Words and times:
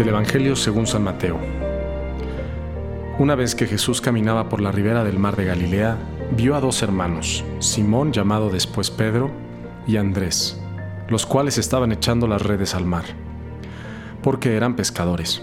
Del 0.00 0.08
Evangelio 0.08 0.56
según 0.56 0.86
San 0.86 1.04
Mateo. 1.04 1.38
Una 3.18 3.34
vez 3.34 3.54
que 3.54 3.66
Jesús 3.66 4.00
caminaba 4.00 4.48
por 4.48 4.62
la 4.62 4.72
ribera 4.72 5.04
del 5.04 5.18
mar 5.18 5.36
de 5.36 5.44
Galilea, 5.44 5.98
vio 6.34 6.54
a 6.54 6.60
dos 6.62 6.82
hermanos, 6.82 7.44
Simón 7.58 8.10
llamado 8.10 8.48
después 8.48 8.90
Pedro 8.90 9.30
y 9.86 9.98
Andrés, 9.98 10.58
los 11.10 11.26
cuales 11.26 11.58
estaban 11.58 11.92
echando 11.92 12.26
las 12.26 12.40
redes 12.40 12.74
al 12.74 12.86
mar, 12.86 13.04
porque 14.22 14.56
eran 14.56 14.74
pescadores. 14.74 15.42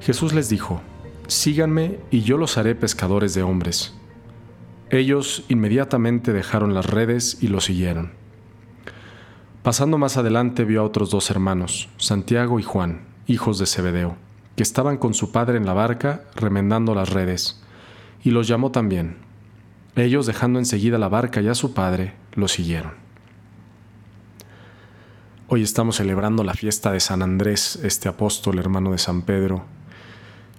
Jesús 0.00 0.32
les 0.32 0.48
dijo, 0.48 0.82
Síganme 1.28 2.00
y 2.10 2.22
yo 2.22 2.38
los 2.38 2.58
haré 2.58 2.74
pescadores 2.74 3.34
de 3.34 3.44
hombres. 3.44 3.94
Ellos 4.90 5.44
inmediatamente 5.46 6.32
dejaron 6.32 6.74
las 6.74 6.86
redes 6.86 7.38
y 7.40 7.46
lo 7.46 7.60
siguieron. 7.60 8.10
Pasando 9.62 9.96
más 9.96 10.16
adelante 10.16 10.64
vio 10.64 10.80
a 10.80 10.84
otros 10.84 11.10
dos 11.10 11.30
hermanos, 11.30 11.88
Santiago 11.98 12.58
y 12.58 12.64
Juan, 12.64 13.07
hijos 13.28 13.58
de 13.58 13.66
Zebedeo, 13.66 14.16
que 14.56 14.62
estaban 14.62 14.96
con 14.96 15.14
su 15.14 15.30
padre 15.30 15.58
en 15.58 15.66
la 15.66 15.74
barca 15.74 16.24
remendando 16.34 16.94
las 16.94 17.10
redes, 17.10 17.62
y 18.24 18.30
los 18.30 18.48
llamó 18.48 18.72
también. 18.72 19.18
Ellos, 19.94 20.26
dejando 20.26 20.58
enseguida 20.58 20.98
la 20.98 21.08
barca 21.08 21.40
y 21.40 21.48
a 21.48 21.54
su 21.54 21.74
padre, 21.74 22.14
lo 22.34 22.48
siguieron. 22.48 22.92
Hoy 25.46 25.62
estamos 25.62 25.96
celebrando 25.96 26.42
la 26.42 26.54
fiesta 26.54 26.90
de 26.90 27.00
San 27.00 27.22
Andrés, 27.22 27.78
este 27.82 28.08
apóstol 28.08 28.58
hermano 28.58 28.92
de 28.92 28.98
San 28.98 29.22
Pedro, 29.22 29.64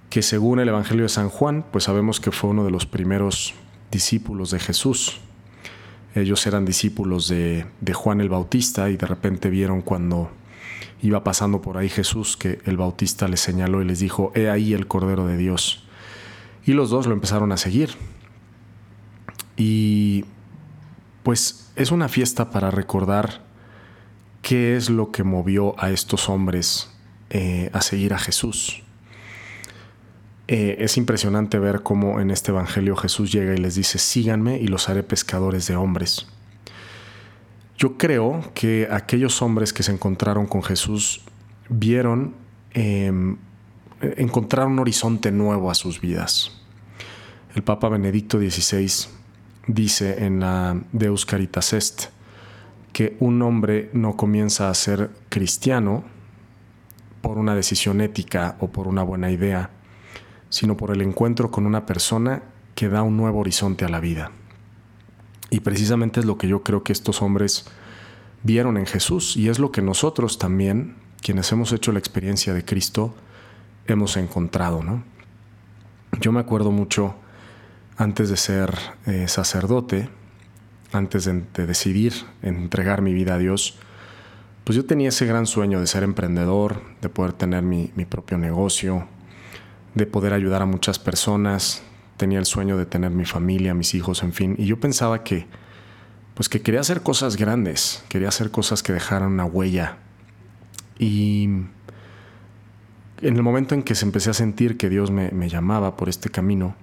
que 0.09 0.21
según 0.21 0.59
el 0.59 0.69
Evangelio 0.69 1.03
de 1.03 1.09
San 1.09 1.29
Juan, 1.29 1.65
pues 1.71 1.85
sabemos 1.85 2.19
que 2.19 2.31
fue 2.31 2.51
uno 2.51 2.65
de 2.65 2.71
los 2.71 2.85
primeros 2.85 3.55
discípulos 3.91 4.51
de 4.51 4.59
Jesús. 4.59 5.19
Ellos 6.15 6.45
eran 6.45 6.65
discípulos 6.65 7.27
de, 7.27 7.65
de 7.81 7.93
Juan 7.93 8.21
el 8.21 8.29
Bautista 8.29 8.89
y 8.89 8.97
de 8.97 9.05
repente 9.05 9.49
vieron 9.49 9.81
cuando 9.81 10.31
iba 11.01 11.23
pasando 11.23 11.61
por 11.61 11.77
ahí 11.77 11.89
Jesús 11.89 12.37
que 12.37 12.59
el 12.65 12.77
Bautista 12.77 13.27
les 13.27 13.39
señaló 13.39 13.81
y 13.81 13.85
les 13.85 13.99
dijo, 13.99 14.31
he 14.35 14.49
ahí 14.49 14.73
el 14.73 14.87
Cordero 14.87 15.25
de 15.27 15.37
Dios. 15.37 15.83
Y 16.65 16.73
los 16.73 16.89
dos 16.89 17.07
lo 17.07 17.13
empezaron 17.13 17.51
a 17.51 17.57
seguir. 17.57 17.91
Y 19.55 20.25
pues 21.23 21.71
es 21.75 21.91
una 21.91 22.09
fiesta 22.09 22.49
para 22.49 22.71
recordar 22.71 23.41
qué 24.41 24.75
es 24.75 24.89
lo 24.89 25.11
que 25.11 25.23
movió 25.23 25.79
a 25.81 25.89
estos 25.91 26.29
hombres 26.29 26.89
eh, 27.29 27.69
a 27.73 27.81
seguir 27.81 28.13
a 28.13 28.19
Jesús. 28.19 28.83
Eh, 30.47 30.77
es 30.79 30.97
impresionante 30.97 31.59
ver 31.59 31.83
cómo 31.83 32.19
en 32.19 32.31
este 32.31 32.51
Evangelio 32.51 32.95
Jesús 32.95 33.31
llega 33.31 33.53
y 33.53 33.57
les 33.57 33.75
dice, 33.75 33.99
síganme 33.99 34.57
y 34.57 34.67
los 34.67 34.89
haré 34.89 35.03
pescadores 35.03 35.67
de 35.67 35.75
hombres. 35.75 36.27
Yo 37.79 37.95
creo 37.97 38.43
que 38.53 38.89
aquellos 38.91 39.41
hombres 39.41 39.71
que 39.71 39.83
se 39.83 39.93
encontraron 39.93 40.47
con 40.47 40.61
Jesús 40.61 41.21
vieron, 41.69 42.35
eh, 42.73 43.09
encontraron 44.01 44.73
un 44.73 44.79
horizonte 44.79 45.31
nuevo 45.31 45.71
a 45.71 45.75
sus 45.75 46.01
vidas. 46.01 46.61
El 47.55 47.63
Papa 47.63 47.87
Benedicto 47.87 48.37
XVI 48.37 49.07
dice 49.67 50.25
en 50.25 50.41
la 50.41 50.77
Deus 50.91 51.25
Caritas 51.25 51.71
Est 51.71 52.07
que 52.91 53.15
un 53.21 53.41
hombre 53.41 53.89
no 53.93 54.17
comienza 54.17 54.69
a 54.69 54.73
ser 54.73 55.09
cristiano 55.29 56.03
por 57.21 57.37
una 57.37 57.55
decisión 57.55 58.01
ética 58.01 58.57
o 58.59 58.67
por 58.67 58.89
una 58.89 59.03
buena 59.03 59.31
idea, 59.31 59.69
sino 60.49 60.75
por 60.75 60.91
el 60.91 61.01
encuentro 61.01 61.49
con 61.49 61.65
una 61.65 61.85
persona 61.85 62.43
que 62.75 62.89
da 62.89 63.03
un 63.03 63.15
nuevo 63.15 63.39
horizonte 63.39 63.85
a 63.85 63.89
la 63.89 64.01
vida. 64.01 64.33
Y 65.49 65.61
precisamente 65.61 66.19
es 66.19 66.25
lo 66.25 66.37
que 66.37 66.47
yo 66.47 66.63
creo 66.63 66.83
que 66.83 66.93
estos 66.93 67.21
hombres 67.21 67.65
vieron 68.43 68.77
en 68.77 68.85
Jesús 68.85 69.35
y 69.35 69.49
es 69.49 69.59
lo 69.59 69.71
que 69.71 69.81
nosotros 69.81 70.37
también, 70.37 70.95
quienes 71.21 71.51
hemos 71.51 71.71
hecho 71.71 71.91
la 71.91 71.99
experiencia 71.99 72.53
de 72.53 72.63
Cristo, 72.63 73.13
hemos 73.87 74.17
encontrado. 74.17 74.83
¿no? 74.83 75.03
Yo 76.19 76.31
me 76.31 76.39
acuerdo 76.39 76.71
mucho 76.71 77.15
antes 77.97 78.29
de 78.29 78.37
ser 78.37 78.77
eh, 79.05 79.27
sacerdote, 79.27 80.09
antes 80.91 81.25
de, 81.25 81.65
decidir 81.65 82.13
entregar 82.41 83.01
mi 83.01 83.13
vida 83.13 83.35
a 83.35 83.37
Dios, 83.37 83.77
pues 84.63 84.75
yo 84.75 84.85
tenía 84.85 85.09
ese 85.09 85.25
gran 85.25 85.45
sueño 85.45 85.79
de 85.79 85.87
ser 85.87 86.03
emprendedor, 86.03 86.81
de 87.01 87.09
poder 87.09 87.33
tener 87.33 87.63
mi, 87.63 87.91
mi 87.95 88.05
propio 88.05 88.37
negocio, 88.37 89.07
de 89.95 90.05
poder 90.05 90.33
ayudar 90.33 90.61
a 90.61 90.65
muchas 90.65 90.99
personas, 90.99 91.81
tenía 92.19 92.37
el 92.37 92.45
sueño 92.45 92.77
de 92.77 92.85
tener 92.85 93.11
mi 93.11 93.25
familia, 93.25 93.73
mis 93.73 93.95
hijos, 93.95 94.21
en 94.21 94.33
fin. 94.33 94.55
Y 94.59 94.65
yo 94.65 94.79
pensaba 94.79 95.23
que, 95.23 95.47
pues 96.35 96.49
que 96.49 96.61
quería 96.61 96.81
hacer 96.81 97.01
cosas 97.01 97.37
grandes, 97.37 98.03
quería 98.09 98.27
hacer 98.27 98.51
cosas 98.51 98.83
que 98.83 98.93
dejaran 98.93 99.31
una 99.31 99.45
huella. 99.45 99.97
Y 100.99 101.45
en 103.21 103.35
el 103.35 103.41
momento 103.41 103.73
en 103.73 103.83
que 103.83 103.95
se 103.95 104.05
empecé 104.05 104.29
a 104.29 104.33
sentir 104.33 104.77
que 104.77 104.89
Dios 104.89 105.11
me, 105.11 105.49
llamaba 105.49 105.95
por 105.95 106.09
este 106.09 106.29
camino, 106.29 106.75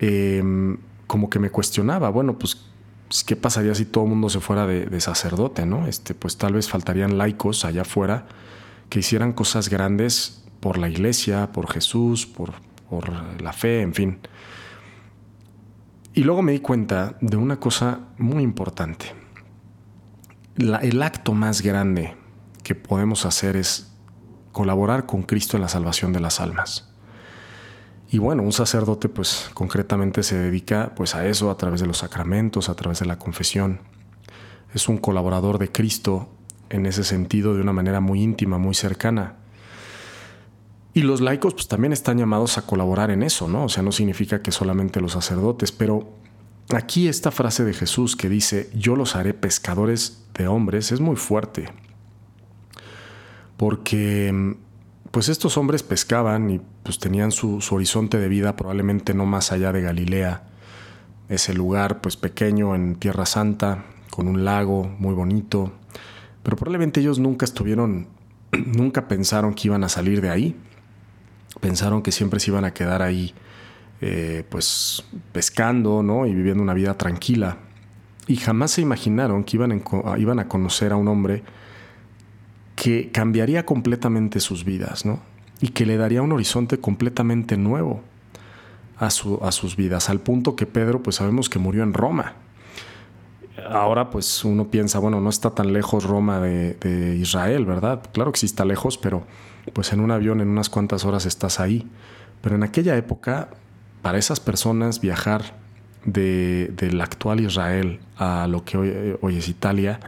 em, 0.00 0.78
como 1.06 1.30
que 1.30 1.38
me 1.38 1.50
cuestionaba, 1.50 2.10
bueno, 2.10 2.36
pues, 2.36 2.56
¿qué 3.24 3.36
pasaría 3.36 3.74
si 3.76 3.84
todo 3.84 4.02
el 4.04 4.10
mundo 4.10 4.28
se 4.28 4.40
fuera 4.40 4.66
de, 4.66 4.86
de, 4.86 5.00
sacerdote, 5.00 5.64
no? 5.64 5.86
Este, 5.86 6.12
pues 6.12 6.36
tal 6.36 6.54
vez 6.54 6.68
faltarían 6.68 7.18
laicos 7.18 7.64
allá 7.64 7.82
afuera 7.82 8.26
que 8.90 8.98
hicieran 8.98 9.32
cosas 9.32 9.68
grandes 9.68 10.42
por 10.58 10.76
la 10.76 10.88
iglesia, 10.88 11.52
por 11.52 11.70
Jesús, 11.70 12.26
por, 12.26 12.54
por 12.88 13.10
la 13.40 13.52
fe, 13.52 13.82
en 13.82 13.94
fin. 13.94 14.18
Y 16.14 16.22
luego 16.22 16.42
me 16.42 16.52
di 16.52 16.60
cuenta 16.60 17.16
de 17.20 17.36
una 17.36 17.58
cosa 17.58 18.00
muy 18.18 18.42
importante. 18.42 19.06
el 20.56 21.02
acto 21.02 21.34
más 21.34 21.62
grande 21.62 22.16
que 22.62 22.74
podemos 22.74 23.26
hacer 23.26 23.56
es 23.56 23.92
colaborar 24.52 25.04
con 25.06 25.24
Cristo 25.24 25.56
en 25.56 25.62
la 25.62 25.68
salvación 25.68 26.12
de 26.12 26.20
las 26.20 26.40
almas. 26.40 26.88
Y 28.08 28.18
bueno, 28.18 28.44
un 28.44 28.52
sacerdote 28.52 29.08
pues 29.08 29.50
concretamente 29.54 30.22
se 30.22 30.38
dedica 30.38 30.92
pues 30.94 31.16
a 31.16 31.26
eso 31.26 31.50
a 31.50 31.56
través 31.56 31.80
de 31.80 31.88
los 31.88 31.98
sacramentos, 31.98 32.68
a 32.68 32.76
través 32.76 33.00
de 33.00 33.06
la 33.06 33.18
confesión. 33.18 33.80
Es 34.72 34.88
un 34.88 34.98
colaborador 34.98 35.58
de 35.58 35.72
Cristo 35.72 36.28
en 36.70 36.86
ese 36.86 37.02
sentido 37.02 37.54
de 37.54 37.60
una 37.60 37.72
manera 37.72 38.00
muy 38.00 38.22
íntima, 38.22 38.56
muy 38.58 38.74
cercana. 38.74 39.34
Y 40.96 41.02
los 41.02 41.20
laicos 41.20 41.54
pues 41.54 41.66
también 41.66 41.92
están 41.92 42.18
llamados 42.18 42.56
a 42.56 42.62
colaborar 42.62 43.10
en 43.10 43.24
eso, 43.24 43.48
¿no? 43.48 43.64
O 43.64 43.68
sea, 43.68 43.82
no 43.82 43.90
significa 43.90 44.42
que 44.42 44.52
solamente 44.52 45.00
los 45.00 45.12
sacerdotes, 45.12 45.72
pero 45.72 46.08
aquí 46.72 47.08
esta 47.08 47.32
frase 47.32 47.64
de 47.64 47.74
Jesús 47.74 48.14
que 48.14 48.28
dice, 48.28 48.70
yo 48.74 48.94
los 48.94 49.16
haré 49.16 49.34
pescadores 49.34 50.24
de 50.34 50.46
hombres, 50.46 50.92
es 50.92 51.00
muy 51.00 51.16
fuerte. 51.16 51.68
Porque 53.56 54.56
pues 55.10 55.28
estos 55.28 55.56
hombres 55.58 55.82
pescaban 55.82 56.48
y 56.48 56.60
pues 56.84 57.00
tenían 57.00 57.32
su, 57.32 57.58
horizonte 57.72 58.18
de 58.18 58.28
vida 58.28 58.54
probablemente 58.54 59.14
no 59.14 59.26
más 59.26 59.50
allá 59.50 59.72
de 59.72 59.82
Galilea, 59.82 60.44
ese 61.28 61.54
lugar 61.54 62.02
pues 62.02 62.16
pequeño 62.16 62.76
en 62.76 62.94
Tierra 62.94 63.26
Santa, 63.26 63.84
con 64.10 64.28
un 64.28 64.44
lago 64.44 64.84
muy 64.84 65.14
bonito, 65.14 65.72
pero 66.44 66.56
probablemente 66.56 67.00
ellos 67.00 67.18
nunca 67.18 67.44
estuvieron, 67.44 68.06
nunca 68.52 69.08
pensaron 69.08 69.54
que 69.54 69.66
iban 69.66 69.82
a 69.82 69.88
salir 69.88 70.20
de 70.20 70.30
ahí 70.30 70.56
pensaron 71.64 72.02
que 72.02 72.12
siempre 72.12 72.40
se 72.40 72.50
iban 72.50 72.66
a 72.66 72.74
quedar 72.74 73.00
ahí 73.00 73.32
eh, 74.02 74.44
pues 74.50 75.02
pescando 75.32 76.02
¿no? 76.02 76.26
y 76.26 76.34
viviendo 76.34 76.62
una 76.62 76.74
vida 76.74 76.92
tranquila. 76.98 77.56
Y 78.26 78.36
jamás 78.36 78.72
se 78.72 78.82
imaginaron 78.82 79.44
que 79.44 79.56
iban, 79.56 79.82
iban 80.18 80.38
a 80.40 80.46
conocer 80.46 80.92
a 80.92 80.96
un 80.96 81.08
hombre 81.08 81.42
que 82.76 83.10
cambiaría 83.10 83.64
completamente 83.64 84.40
sus 84.40 84.66
vidas 84.66 85.06
¿no? 85.06 85.20
y 85.62 85.68
que 85.68 85.86
le 85.86 85.96
daría 85.96 86.20
un 86.20 86.32
horizonte 86.32 86.76
completamente 86.80 87.56
nuevo 87.56 88.02
a, 88.98 89.08
su, 89.08 89.40
a 89.42 89.50
sus 89.50 89.74
vidas, 89.74 90.10
al 90.10 90.20
punto 90.20 90.56
que 90.56 90.66
Pedro 90.66 91.02
pues 91.02 91.16
sabemos 91.16 91.48
que 91.48 91.58
murió 91.58 91.82
en 91.82 91.94
Roma. 91.94 92.34
Ahora 93.70 94.10
pues 94.10 94.44
uno 94.44 94.68
piensa, 94.68 94.98
bueno, 94.98 95.20
no 95.20 95.30
está 95.30 95.50
tan 95.50 95.72
lejos 95.72 96.04
Roma 96.04 96.40
de, 96.40 97.16
Israel, 97.20 97.64
¿verdad? 97.64 98.02
Claro 98.12 98.32
que 98.32 98.40
sí 98.40 98.46
está 98.46 98.64
lejos, 98.64 98.98
pero 98.98 99.24
pues 99.72 99.92
en 99.92 100.00
un 100.00 100.10
avión 100.10 100.40
en 100.40 100.48
unas 100.48 100.68
cuantas 100.68 101.04
horas 101.04 101.26
estás 101.26 101.60
ahí. 101.60 101.88
Pero 102.42 102.56
en 102.56 102.62
aquella 102.62 102.96
época, 102.96 103.48
para 104.02 104.18
esas 104.18 104.40
personas 104.40 105.00
viajar 105.00 105.54
de, 106.04 106.72
del 106.76 107.00
actual 107.00 107.40
Israel 107.40 108.00
a 108.18 108.46
lo 108.46 108.64
que 108.64 109.16
hoy, 109.20 109.36
es 109.36 109.48
Italia, 109.48 110.00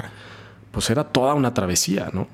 pues 0.71 0.91
era 0.91 1.05
toda 1.05 1.35
una 1.35 1.55
travesía, 1.55 2.11
¿no? 2.13 2.29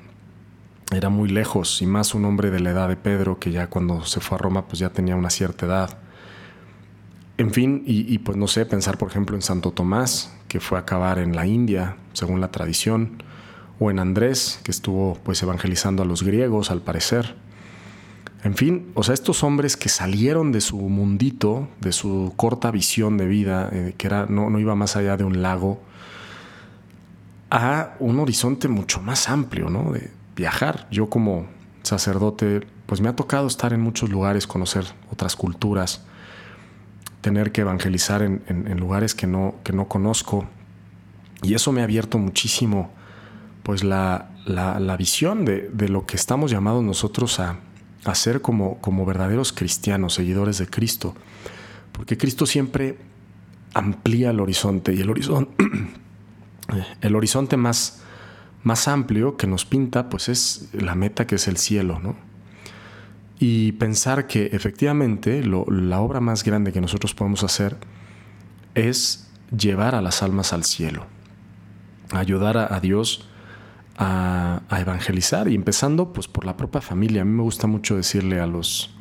Era 0.93 1.09
muy 1.09 1.29
lejos, 1.29 1.81
y 1.81 1.87
más 1.87 2.15
un 2.15 2.25
hombre 2.25 2.51
de 2.51 2.61
la 2.61 2.71
edad 2.71 2.89
de 2.89 2.97
Pedro, 2.97 3.39
que 3.39 3.51
ya 3.51 3.69
cuando 3.69 4.05
se 4.05 4.21
fue 4.21 4.35
a 4.35 4.39
Roma, 4.39 4.67
pues 4.67 4.79
ya 4.81 4.91
tenía 4.91 5.17
una 5.17 5.31
cierta 5.31 5.67
edad. 5.67 5.99
En 7.39 7.51
fin, 7.51 7.83
y 7.87 8.19
pues 8.19 8.37
no 8.37 8.47
sé, 8.47 8.67
pensar 8.67 8.99
por 8.99 9.09
ejemplo 9.09 9.35
en 9.35 9.43
Santo 9.43 9.71
Tomás, 9.71 10.33
que 10.53 10.61
fue 10.61 10.77
a 10.77 10.83
acabar 10.83 11.19
en 11.19 11.35
la 11.35 11.47
India, 11.47 11.97
según 12.13 12.43
la 12.43 12.51
tradición, 12.51 13.23
o 13.79 13.91
en 13.91 13.99
Andrés, 13.99 14.61
que 14.65 14.71
estuvo 14.71 15.15
pues 15.23 15.43
evangelizando 15.43 16.03
a 16.03 16.05
los 16.05 16.23
griegos 16.23 16.71
al 16.71 16.83
parecer. 16.83 17.37
En 18.45 18.55
fin, 18.55 18.93
o 18.93 19.03
sea, 19.03 19.15
estos 19.15 19.45
hombres 19.45 19.79
que 19.79 19.89
salieron 19.89 20.53
de 20.53 20.61
su 20.61 20.77
mundito, 20.77 21.69
de 21.81 21.93
su 21.93 22.35
corta 22.37 22.71
visión 22.71 23.17
de 23.17 23.29
vida, 23.29 23.71
eh, 23.73 23.95
que 23.97 24.07
era, 24.07 24.27
no, 24.27 24.51
no 24.51 24.59
iba 24.59 24.75
más 24.75 24.95
allá 24.95 25.17
de 25.17 25.25
un 25.25 25.41
lago, 25.41 25.81
a 27.51 27.95
un 27.99 28.21
horizonte 28.21 28.69
mucho 28.69 29.01
más 29.01 29.31
amplio, 29.31 29.71
¿no? 29.71 29.91
De 29.91 30.11
viajar. 30.37 30.87
Yo 30.91 31.09
como 31.09 31.47
sacerdote, 31.83 32.61
pues 32.85 33.01
me 33.01 33.09
ha 33.09 33.17
tocado 33.17 33.47
estar 33.47 33.73
en 33.73 33.81
muchos 33.81 34.11
lugares, 34.11 34.47
conocer 34.47 34.85
otras 35.11 35.35
culturas, 35.35 36.05
tener 37.23 37.53
que 37.53 37.63
evangelizar 37.63 38.21
en, 38.23 38.77
lugares 38.79 39.15
que 39.15 39.27
no, 39.27 39.55
que 39.65 39.73
no 39.73 39.89
conozco. 39.89 40.45
Y 41.43 41.55
eso 41.55 41.73
me 41.73 41.81
ha 41.81 41.85
abierto 41.85 42.19
muchísimo 42.19 42.91
pues 43.63 43.85
la, 43.85 44.29
visión 44.99 45.45
de, 45.45 45.89
lo 45.89 46.05
que 46.05 46.17
estamos 46.17 46.51
llamados 46.51 46.83
nosotros 46.83 47.41
a, 47.41 47.57
ser 48.15 48.43
como, 48.43 48.79
como 48.81 49.07
verdaderos 49.07 49.53
cristianos, 49.53 50.15
seguidores 50.15 50.59
de 50.59 50.67
Cristo. 50.67 51.15
Porque 51.93 52.19
Cristo 52.19 52.45
siempre 52.45 52.99
amplía 53.73 54.31
el 54.31 54.41
horizonte 54.41 54.93
y 54.93 55.01
el 55.01 55.09
horizonte, 55.09 55.65
el 57.01 57.15
horizonte 57.15 57.57
más, 57.57 58.03
más 58.65 58.89
amplio 58.89 59.37
que 59.37 59.47
nos 59.47 59.65
pinta, 59.65 60.11
pues 60.11 60.29
es 60.29 60.69
la 60.73 60.97
meta 60.97 61.27
que 61.27 61.37
es 61.37 61.47
el 61.47 61.57
cielo, 61.57 62.01
¿no? 62.01 62.32
Y 63.45 63.73
pensar 63.73 64.29
que 64.29 64.51
efectivamente 64.53 65.43
la 65.43 65.99
obra 65.99 66.21
más 66.21 66.45
grande 66.45 66.73
que 66.73 66.81
nosotros 66.81 67.13
podemos 67.13 67.43
hacer 67.43 67.77
es 68.77 69.29
llevar 69.51 69.97
a 69.97 70.01
las 70.01 70.23
almas 70.23 70.53
al 70.53 70.63
cielo, 70.63 71.07
ayudar 72.13 72.57
a, 72.57 72.79
Dios 72.79 73.27
a, 73.97 74.63
a, 74.69 74.81
evangelizar 74.81 75.49
y 75.49 75.57
empezando 75.57 76.13
pues 76.13 76.29
por 76.29 76.45
la 76.45 76.57
propia 76.57 76.81
familia. 76.81 77.23
A 77.23 77.25
mí 77.25 77.33
me 77.33 77.43
gusta 77.43 77.67
mucho 77.67 77.97
decirle 77.97 78.39
a 78.39 78.47
los, 78.47 78.95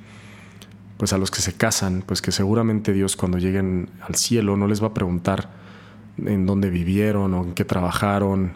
pues 0.97 1.13
a 1.13 1.19
los 1.19 1.29
que 1.29 1.41
se 1.41 1.53
casan, 1.53 2.03
pues 2.03 2.23
que 2.23 2.31
seguramente 2.31 2.93
Dios 2.93 3.15
cuando 3.15 3.37
lleguen 3.37 3.91
al 4.01 4.15
cielo 4.15 4.57
no 4.57 4.65
les 4.65 4.81
va 4.81 4.87
a 4.87 4.93
preguntar 4.95 5.51
en 6.17 6.47
dónde 6.47 6.71
vivieron 6.71 7.35
o 7.35 7.43
en 7.43 7.53
qué 7.53 7.63
trabajaron, 7.63 8.53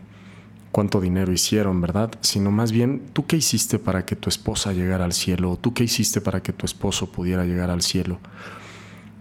cuánto 0.75 0.99
dinero 0.99 1.31
hicieron, 1.31 1.79
¿verdad? 1.79 2.11
Sino 2.19 2.51
más 2.51 2.73
bien, 2.73 3.01
¿tú 3.13 3.25
qué 3.25 3.37
hiciste 3.37 3.79
para 3.79 4.05
que 4.05 4.17
tu 4.17 4.27
esposa 4.27 4.73
llegara 4.73 5.05
al 5.05 5.13
cielo? 5.13 5.57
¿Tú 5.61 5.73
qué 5.73 5.85
hiciste 5.85 6.19
para 6.19 6.43
que 6.43 6.51
tu 6.51 6.65
esposo 6.65 7.13
pudiera 7.13 7.45
llegar 7.45 7.69
al 7.69 7.81
cielo? 7.81 8.19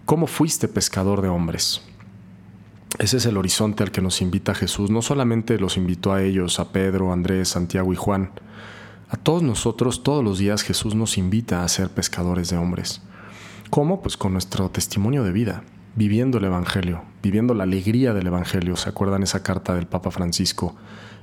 ¿Cómo 0.03 0.27
fuiste 0.27 0.67
pescador 0.67 1.21
de 1.21 1.29
hombres? 1.29 1.81
Ese 2.99 3.15
es 3.15 3.25
el 3.25 3.37
horizonte 3.37 3.83
al 3.83 3.91
que 3.91 4.01
nos 4.01 4.21
invita 4.21 4.53
Jesús. 4.53 4.91
No 4.91 5.01
solamente 5.01 5.57
los 5.57 5.77
invitó 5.77 6.11
a 6.11 6.21
ellos, 6.23 6.59
a 6.59 6.73
Pedro, 6.73 7.13
Andrés, 7.13 7.47
Santiago 7.47 7.93
y 7.93 7.95
Juan. 7.95 8.31
A 9.07 9.15
todos 9.15 9.41
nosotros, 9.41 10.03
todos 10.03 10.25
los 10.25 10.39
días 10.39 10.61
Jesús 10.61 10.93
nos 10.93 11.17
invita 11.17 11.63
a 11.63 11.69
ser 11.69 11.87
pescadores 11.87 12.49
de 12.49 12.57
hombres. 12.57 13.01
¿Cómo? 13.69 14.01
Pues 14.01 14.17
con 14.17 14.33
nuestro 14.33 14.69
testimonio 14.71 15.23
de 15.23 15.31
vida, 15.31 15.63
viviendo 15.95 16.37
el 16.37 16.45
Evangelio, 16.45 17.03
viviendo 17.23 17.53
la 17.53 17.63
alegría 17.63 18.13
del 18.13 18.27
Evangelio. 18.27 18.75
¿Se 18.75 18.89
acuerdan 18.89 19.23
esa 19.23 19.43
carta 19.43 19.73
del 19.73 19.87
Papa 19.87 20.11
Francisco, 20.11 20.75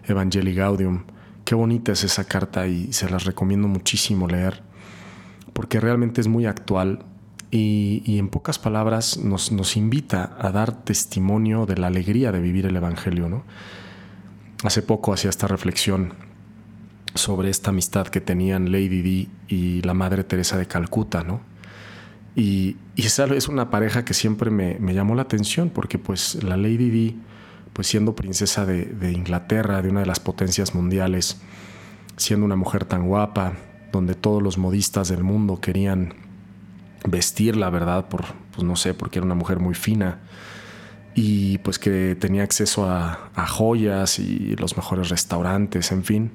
Evangelii 0.05 0.55
Gaudium? 0.55 1.05
Qué 1.45 1.55
bonita 1.55 1.93
es 1.93 2.05
esa 2.05 2.25
carta 2.25 2.67
y 2.67 2.93
se 2.93 3.11
las 3.11 3.25
recomiendo 3.25 3.69
muchísimo 3.69 4.29
leer, 4.29 4.63
porque 5.53 5.81
realmente 5.81 6.21
es 6.21 6.29
muy 6.29 6.47
actual 6.47 7.05
y, 7.51 8.19
en 8.19 8.29
pocas 8.29 8.59
palabras 8.59 9.19
nos, 9.19 9.53
nos, 9.53 9.77
invita 9.77 10.37
a 10.39 10.51
dar 10.53 10.73
testimonio 10.73 11.67
de 11.67 11.77
la 11.77 11.89
alegría 11.89 12.33
de 12.33 12.41
vivir 12.41 12.65
el 12.65 12.77
Evangelio. 12.77 13.29
¿no? 13.29 13.45
Hace 14.65 14.81
poco 14.81 15.13
hacía 15.13 15.29
esta 15.29 15.49
reflexión 15.49 16.15
sobre 17.15 17.51
esta 17.51 17.71
amistad 17.71 18.07
que 18.07 18.23
tenían 18.23 18.73
Lady 18.73 19.03
Di 19.03 19.29
y 19.49 19.83
la 19.83 19.93
Madre 19.93 20.25
Teresa 20.25 20.57
de 20.57 20.67
Calcuta, 20.67 21.23
¿no? 21.25 21.52
Y, 22.35 22.77
es 22.97 23.49
una 23.49 23.71
pareja 23.71 24.05
que 24.05 24.15
siempre 24.15 24.51
me, 24.51 24.95
llamó 24.95 25.15
la 25.15 25.23
atención 25.23 25.71
porque 25.71 25.99
pues 25.99 26.43
la 26.43 26.57
Lady 26.57 26.91
Di, 26.91 27.21
pues 27.73 27.87
siendo 27.87 28.15
princesa 28.15 28.65
de, 28.67 29.13
Inglaterra, 29.13 29.83
de 29.83 29.89
una 29.89 30.01
de 30.01 30.07
las 30.07 30.21
potencias 30.21 30.75
mundiales, 30.75 31.41
siendo 32.17 32.47
una 32.47 32.57
mujer 32.57 32.85
tan 32.85 33.07
guapa, 33.07 33.55
donde 33.93 34.15
todos 34.15 34.43
los 34.43 34.59
modistas 34.59 35.09
del 35.09 35.23
mundo 35.23 35.61
querían 35.61 36.15
vestirla, 37.07 37.69
¿verdad? 37.71 38.09
Por, 38.09 38.25
pues 38.55 38.65
no 38.65 38.77
sé, 38.77 38.95
porque 38.95 39.19
era 39.19 39.27
una 39.27 39.35
mujer 39.35 39.59
muy 39.59 39.75
fina 39.75 40.21
y 41.15 41.59
pues 41.59 41.79
que 41.79 42.17
tenía 42.19 42.43
acceso 42.43 42.89
a 42.89 43.47
joyas 43.47 44.19
y 44.19 44.57
los 44.57 44.77
mejores 44.77 45.11
restaurantes, 45.11 45.93
en 45.93 46.05
fin 46.05 46.31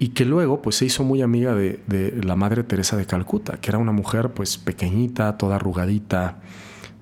y 0.00 0.08
que 0.08 0.24
luego 0.24 0.62
pues 0.62 0.76
se 0.76 0.86
hizo 0.86 1.04
muy 1.04 1.20
amiga 1.20 1.54
de, 1.54 2.18
la 2.24 2.34
Madre 2.34 2.64
Teresa 2.64 2.96
de 2.96 3.04
Calcuta, 3.04 3.58
que 3.60 3.70
era 3.70 3.76
una 3.76 3.92
mujer 3.92 4.30
pues 4.30 4.56
pequeñita, 4.56 5.36
toda 5.36 5.56
arrugadita, 5.56 6.38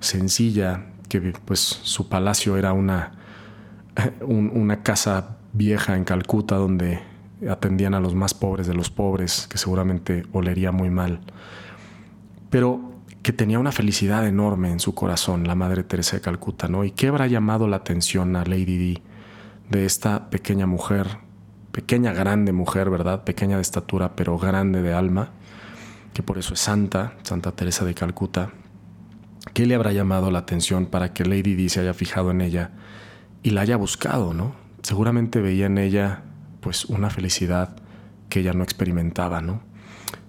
sencilla, 0.01 0.87
que 1.07 1.21
pues 1.45 1.59
su 1.61 2.09
palacio 2.09 2.57
era 2.57 2.73
una, 2.73 3.13
una 4.21 4.83
casa 4.83 5.37
vieja 5.53 5.95
en 5.95 6.03
Calcuta 6.03 6.57
donde 6.57 6.99
atendían 7.49 7.93
a 7.93 8.01
los 8.01 8.15
más 8.15 8.33
pobres 8.33 8.67
de 8.67 8.73
los 8.73 8.89
pobres, 8.89 9.47
que 9.47 9.57
seguramente 9.57 10.25
olería 10.33 10.73
muy 10.73 10.89
mal, 10.89 11.21
pero 12.49 12.81
que 13.21 13.31
tenía 13.31 13.59
una 13.59 13.71
felicidad 13.71 14.27
enorme 14.27 14.71
en 14.71 14.81
su 14.81 14.93
corazón, 14.93 15.47
la 15.47 15.55
Madre 15.55 15.85
Teresa 15.85 16.17
de 16.17 16.21
Calcuta, 16.21 16.67
¿no? 16.67 16.83
¿Y 16.83 16.91
qué 16.91 17.07
habrá 17.07 17.27
llamado 17.27 17.69
la 17.69 17.77
atención 17.77 18.35
a 18.35 18.43
Lady 18.43 18.77
Di 18.77 19.03
de 19.69 19.85
esta 19.85 20.29
pequeña 20.29 20.67
mujer 20.67 21.28
pequeña, 21.71 22.13
grande 22.13 22.51
mujer, 22.51 22.89
¿verdad? 22.89 23.23
Pequeña 23.23 23.55
de 23.55 23.61
estatura, 23.61 24.15
pero 24.15 24.37
grande 24.37 24.81
de 24.81 24.93
alma, 24.93 25.31
que 26.13 26.23
por 26.23 26.37
eso 26.37 26.53
es 26.53 26.59
santa, 26.59 27.13
Santa 27.23 27.51
Teresa 27.51 27.85
de 27.85 27.93
Calcuta. 27.93 28.51
¿Qué 29.53 29.65
le 29.65 29.75
habrá 29.75 29.91
llamado 29.91 30.31
la 30.31 30.39
atención 30.39 30.85
para 30.85 31.13
que 31.13 31.25
Lady 31.25 31.55
Di 31.55 31.69
se 31.69 31.79
haya 31.79 31.93
fijado 31.93 32.31
en 32.31 32.41
ella 32.41 32.71
y 33.43 33.51
la 33.51 33.61
haya 33.61 33.77
buscado, 33.77 34.33
¿no? 34.33 34.53
Seguramente 34.81 35.41
veía 35.41 35.67
en 35.67 35.77
ella 35.77 36.23
pues 36.61 36.85
una 36.85 37.09
felicidad 37.09 37.75
que 38.29 38.41
ella 38.41 38.53
no 38.53 38.63
experimentaba, 38.63 39.41
¿no? 39.41 39.61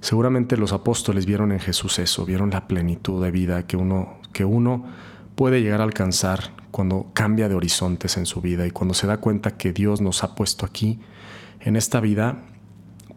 Seguramente 0.00 0.56
los 0.56 0.72
apóstoles 0.72 1.26
vieron 1.26 1.52
en 1.52 1.60
Jesús 1.60 1.98
eso, 1.98 2.24
vieron 2.24 2.50
la 2.50 2.66
plenitud 2.66 3.22
de 3.22 3.30
vida 3.30 3.66
que 3.66 3.76
uno, 3.76 4.18
que 4.32 4.44
uno 4.44 4.86
puede 5.34 5.62
llegar 5.62 5.80
a 5.80 5.84
alcanzar 5.84 6.54
cuando 6.70 7.10
cambia 7.12 7.48
de 7.48 7.54
horizontes 7.54 8.16
en 8.16 8.26
su 8.26 8.40
vida 8.40 8.66
y 8.66 8.70
cuando 8.70 8.94
se 8.94 9.06
da 9.06 9.18
cuenta 9.18 9.56
que 9.56 9.72
Dios 9.72 10.00
nos 10.00 10.22
ha 10.22 10.34
puesto 10.34 10.64
aquí 10.64 11.00
en 11.60 11.76
esta 11.76 12.00
vida, 12.00 12.38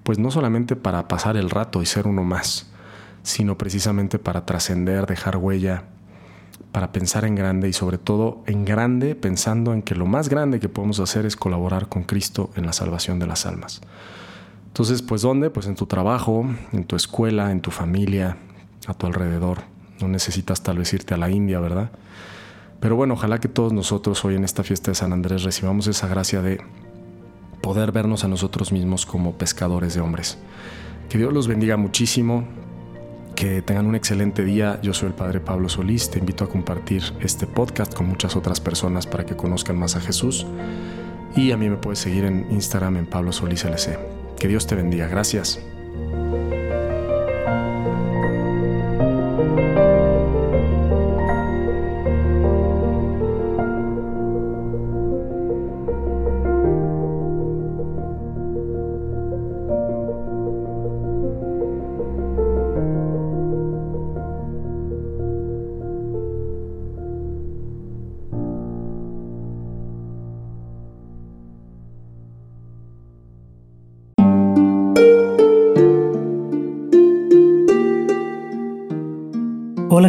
pues 0.03 0.19
no 0.19 0.31
solamente 0.31 0.75
para 0.75 1.07
pasar 1.07 1.37
el 1.37 1.49
rato 1.49 1.81
y 1.81 1.85
ser 1.85 2.07
uno 2.07 2.23
más, 2.23 2.71
sino 3.23 3.57
precisamente 3.57 4.19
para 4.19 4.45
trascender, 4.45 5.05
dejar 5.05 5.37
huella, 5.37 5.85
para 6.71 6.91
pensar 6.91 7.23
en 7.23 7.35
grande 7.35 7.69
y 7.69 7.73
sobre 7.73 7.97
todo 7.97 8.43
en 8.47 8.65
grande 8.65 9.15
pensando 9.15 9.73
en 9.73 9.81
que 9.81 9.95
lo 9.95 10.05
más 10.05 10.27
grande 10.27 10.59
que 10.59 10.69
podemos 10.69 10.99
hacer 10.99 11.25
es 11.25 11.35
colaborar 11.35 11.87
con 11.87 12.03
Cristo 12.03 12.49
en 12.55 12.65
la 12.65 12.73
salvación 12.73 13.19
de 13.19 13.27
las 13.27 13.45
almas. 13.45 13.81
Entonces, 14.67 15.03
pues 15.03 15.21
¿dónde? 15.21 15.51
Pues 15.51 15.67
en 15.67 15.75
tu 15.75 15.85
trabajo, 15.85 16.47
en 16.71 16.83
tu 16.85 16.95
escuela, 16.95 17.51
en 17.51 17.61
tu 17.61 17.69
familia, 17.69 18.37
a 18.87 18.95
tu 18.95 19.05
alrededor. 19.05 19.59
No 20.01 20.07
necesitas 20.07 20.63
tal 20.63 20.79
vez 20.79 20.91
irte 20.93 21.13
a 21.13 21.17
la 21.17 21.29
India, 21.29 21.59
¿verdad? 21.59 21.91
Pero 22.79 22.95
bueno, 22.95 23.13
ojalá 23.13 23.39
que 23.39 23.47
todos 23.47 23.71
nosotros 23.71 24.25
hoy 24.25 24.35
en 24.35 24.43
esta 24.43 24.63
fiesta 24.63 24.89
de 24.89 24.95
San 24.95 25.13
Andrés 25.13 25.43
recibamos 25.43 25.85
esa 25.87 26.07
gracia 26.07 26.41
de 26.41 26.59
poder 27.63 27.93
vernos 27.93 28.25
a 28.25 28.27
nosotros 28.27 28.73
mismos 28.73 29.05
como 29.05 29.37
pescadores 29.37 29.95
de 29.95 30.01
hombres. 30.01 30.37
Que 31.09 31.17
Dios 31.17 31.31
los 31.31 31.47
bendiga 31.47 31.77
muchísimo, 31.77 32.43
que 33.37 33.61
tengan 33.61 33.85
un 33.85 33.95
excelente 33.95 34.43
día. 34.43 34.79
Yo 34.83 34.93
soy 34.93 35.07
el 35.07 35.13
Padre 35.13 35.39
Pablo 35.39 35.69
Solís, 35.69 36.11
te 36.11 36.19
invito 36.19 36.43
a 36.43 36.49
compartir 36.49 37.01
este 37.21 37.47
podcast 37.47 37.93
con 37.93 38.07
muchas 38.07 38.35
otras 38.35 38.59
personas 38.59 39.07
para 39.07 39.25
que 39.25 39.37
conozcan 39.37 39.79
más 39.79 39.95
a 39.95 40.01
Jesús. 40.01 40.45
Y 41.37 41.51
a 41.51 41.57
mí 41.57 41.69
me 41.69 41.77
puedes 41.77 41.99
seguir 41.99 42.25
en 42.25 42.45
Instagram 42.51 42.97
en 42.97 43.05
Pablo 43.05 43.31
Solís 43.31 43.63
LC. 43.63 43.97
Que 44.37 44.49
Dios 44.49 44.67
te 44.67 44.75
bendiga. 44.75 45.07
Gracias. 45.07 45.59